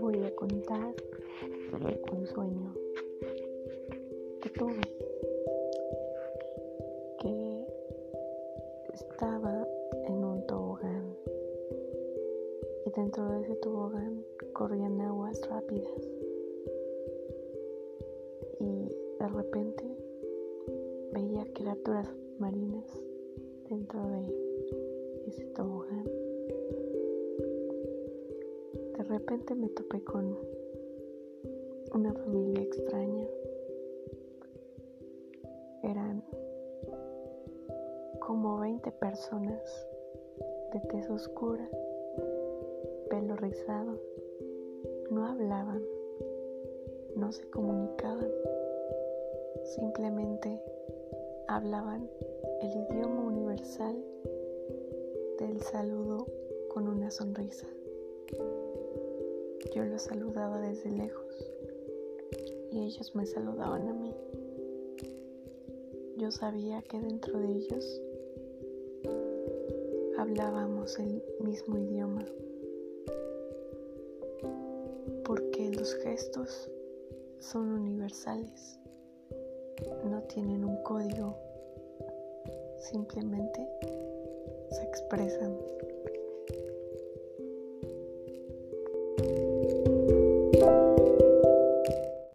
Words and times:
Voy 0.00 0.24
a 0.24 0.34
contar 0.34 0.94
un 2.12 2.26
sueño 2.26 2.74
que 4.40 4.50
tuve, 4.50 4.80
que 7.20 7.66
estaba 8.94 9.64
en 10.08 10.24
un 10.24 10.44
tobogán. 10.48 11.16
Y 12.84 12.90
dentro 12.96 13.28
de 13.28 13.42
ese 13.42 13.54
tobogán 13.56 14.24
corrían 14.54 15.00
aguas 15.02 15.40
rápidas. 15.48 16.08
Y 18.58 18.88
de 19.20 19.28
repente 19.28 19.84
veía 21.12 21.46
criaturas 21.54 22.08
marinas 22.40 23.11
dentro 23.72 24.06
de 24.06 25.28
ese 25.28 25.46
tobogán. 25.56 26.04
De 28.98 29.02
repente 29.04 29.54
me 29.54 29.70
topé 29.70 30.04
con 30.04 30.36
una 31.94 32.12
familia 32.12 32.64
extraña. 32.64 33.26
Eran 35.84 36.22
como 38.20 38.58
20 38.58 38.92
personas 38.92 39.88
de 40.74 40.80
tez 40.90 41.08
oscura, 41.08 41.66
pelo 43.08 43.36
rizado. 43.36 43.98
No 45.10 45.26
hablaban, 45.26 45.82
no 47.16 47.32
se 47.32 47.48
comunicaban, 47.48 48.30
simplemente 49.64 50.60
hablaban 51.48 52.10
el 52.60 52.70
idioma 52.70 53.01
del 55.38 55.60
saludo 55.62 56.26
con 56.68 56.88
una 56.88 57.10
sonrisa. 57.10 57.66
Yo 59.74 59.84
los 59.84 60.02
saludaba 60.02 60.60
desde 60.60 60.90
lejos 60.90 61.52
y 62.70 62.84
ellos 62.84 63.14
me 63.14 63.26
saludaban 63.26 63.88
a 63.88 63.92
mí. 63.92 64.14
Yo 66.16 66.30
sabía 66.30 66.82
que 66.82 67.00
dentro 67.00 67.38
de 67.40 67.48
ellos 67.48 68.00
hablábamos 70.18 70.98
el 70.98 71.22
mismo 71.40 71.78
idioma, 71.78 72.24
porque 75.24 75.70
los 75.70 75.94
gestos 75.96 76.70
son 77.40 77.72
universales 77.72 78.78
no 80.04 80.22
tienen 80.22 80.64
un 80.64 80.82
código, 80.82 81.36
simplemente 82.82 83.68
se 84.70 84.82
expresan 84.82 85.56